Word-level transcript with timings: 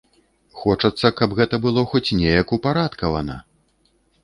Хочацца, 0.61 1.11
каб 1.19 1.35
гэта 1.41 1.59
было 1.67 1.85
хоць 1.93 2.15
неяк 2.23 2.57
упарадкавана! 2.59 3.39